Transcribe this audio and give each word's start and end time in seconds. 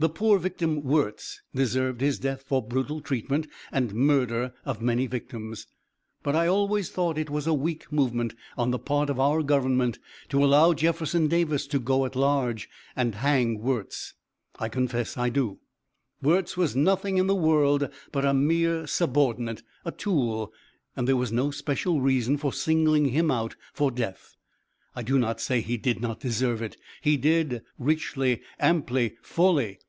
The 0.00 0.08
poor 0.08 0.38
victim 0.38 0.84
Wirz 0.84 1.42
deserved 1.52 2.00
his 2.02 2.20
death 2.20 2.42
for 2.46 2.62
brutal 2.62 3.00
treatment, 3.00 3.48
and 3.72 3.92
murder 3.92 4.54
of 4.64 4.80
many 4.80 5.08
victims, 5.08 5.66
but 6.22 6.36
I 6.36 6.46
always 6.46 6.88
thought 6.88 7.18
it 7.18 7.28
was 7.30 7.48
a 7.48 7.52
weak 7.52 7.90
movement 7.90 8.32
on 8.56 8.70
the 8.70 8.78
part 8.78 9.10
of 9.10 9.18
our 9.18 9.42
government 9.42 9.98
to 10.28 10.44
allow 10.44 10.72
Jefferson 10.72 11.26
Davis 11.26 11.66
to 11.66 11.80
go 11.80 12.04
at 12.04 12.14
large, 12.14 12.68
and 12.94 13.16
hang 13.16 13.58
Wirz. 13.60 14.14
I 14.60 14.68
confess 14.68 15.16
I 15.18 15.30
do. 15.30 15.58
Wirz 16.22 16.56
was 16.56 16.76
nothing 16.76 17.16
in 17.18 17.26
the 17.26 17.34
world 17.34 17.88
but 18.12 18.24
a 18.24 18.32
mere 18.32 18.86
subordinate, 18.86 19.64
a 19.84 19.90
tool, 19.90 20.52
and 20.94 21.08
there 21.08 21.16
was 21.16 21.32
no 21.32 21.50
special 21.50 22.00
reason 22.00 22.36
for 22.36 22.52
singling 22.52 23.06
him 23.06 23.32
out 23.32 23.56
for 23.72 23.90
death. 23.90 24.36
I 24.94 25.02
do 25.02 25.18
not 25.18 25.40
say 25.40 25.60
he 25.60 25.76
did 25.76 26.00
not 26.00 26.20
deserve 26.20 26.62
it 26.62 26.76
he 27.02 27.16
did, 27.16 27.64
richly, 27.80 28.42
amply, 28.60 29.16
fully. 29.22 29.80